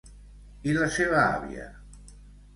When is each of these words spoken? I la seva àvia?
I 0.71 0.73
la 0.77 0.87
seva 0.95 1.19
àvia? 1.25 1.69